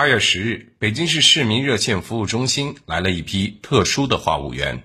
[0.00, 4.82] 八月十日，北京市市民热线服务中心来了一批特殊的话务员。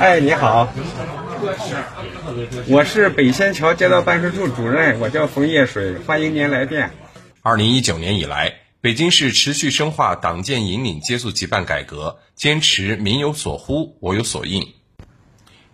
[0.00, 0.68] 哎，你好，
[2.66, 6.90] 我是北仙桥街道办事处主任，我叫冯叶水，欢迎您来电。
[7.40, 14.66] 二零一九年以来，北京市持续深化党建引领接速集办改革，坚持民有所呼，我有所应。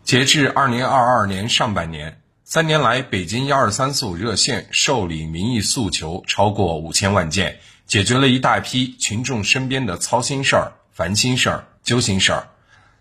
[0.04, 2.20] 截至二零二二年上半年。
[2.44, 7.58] 三年来，北京幺二三四五热线受理民意诉求超过五千万件，
[7.88, 12.48] 解决了一大批群众身边的操心事儿、烦心事儿、揪心事儿。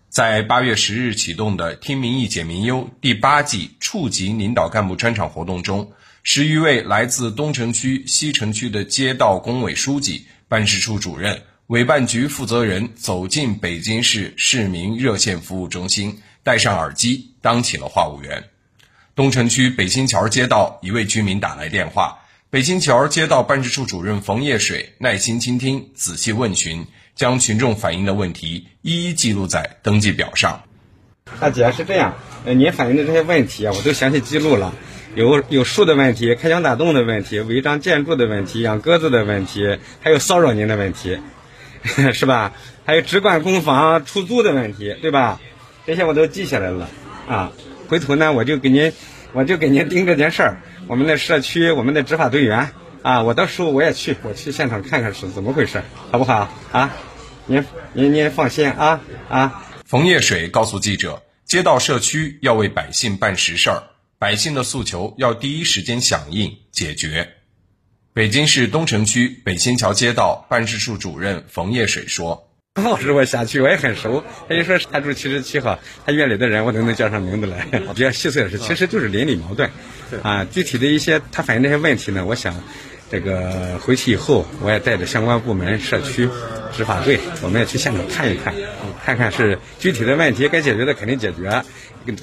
[0.08, 18.42] 在八月十日启动的“听民意解民忧”第八季处级领导干部专场活动中，十余位来自东城区、西城区的街道工委书记、办事处主任、委办局负责人走进北京市市民热线服务中心，戴上耳机，当起了话务员。
[19.14, 22.20] 东城区北新桥街道一位居民打来电话，
[22.50, 30.62] 北新桥街道办事处主任冯叶水耐心倾听，仔细问询，将群众反映的问题一一记录在登记表上。
[31.40, 34.72] 大姐是这样，呃，您反映的这些问题啊，我都详细记录了，
[35.14, 41.18] 有有树的问题，开墙打洞的问题，违章建筑的问题，养鸽子的问题，还有骚扰您的问题，
[42.14, 42.54] 是吧？
[42.86, 45.38] 还有直管公房出租的问题，对吧？
[45.84, 46.88] 这些我都记下来了
[47.28, 47.52] 啊。
[47.88, 48.90] 回头呢，我就给您，
[49.32, 50.62] 我就给您盯这件事儿。
[50.86, 52.70] 我们的社区，我们的执法队员
[53.02, 56.94] 啊，我到时候我也去，我去现场看看是怎么回事，好不好啊？
[57.46, 59.64] 您您您放心啊啊！
[59.84, 63.82] 冯叶水告诉记者，街道社区要为百姓办实事儿，
[64.18, 67.34] 百姓的诉求要第一时间响应解决。
[68.12, 72.47] 北京市东城区北新桥街道办事处主任冯叶水说。
[72.84, 74.22] 老师，我辖区我也很熟。
[74.48, 77.66] 他就说他住七十七号，他院里的人我都能叫上名字来。
[77.94, 79.68] 比较细碎的是，其实就是邻里矛盾。
[80.22, 82.54] 啊，具体的一些他反映这些问题呢，我想
[83.10, 86.28] 这个回去以后，我也带着相关部门、社区、
[86.72, 88.54] 执法队，我们也去现场看一看，
[89.04, 91.62] 看看是具体的问题该解决的肯定解决，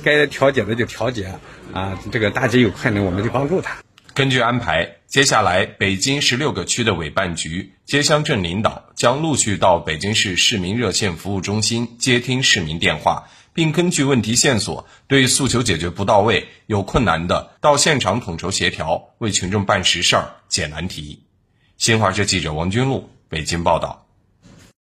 [0.04, 1.32] 该调解的就调解。
[1.74, 3.85] 啊，这个大姐有困难，我们就帮助她。
[4.16, 21.24] 根据安排，接下来北京十六个区的委办局、街乡镇领导将陆续到北京市市民热线服务中心接听市民电话，并根据问题线索，对诉求解决不到位、有困难的，到现场统筹协调，为群众办实事儿、解难题。
[21.76, 24.05] 新华社记者王军路北京报道。